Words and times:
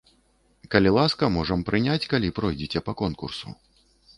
Калі 0.75 0.93
ласка, 0.97 1.29
можам 1.35 1.59
прыняць, 1.67 2.09
калі 2.15 2.33
пройдзе 2.39 2.79
па 2.89 2.93
конкурсу. 3.03 3.47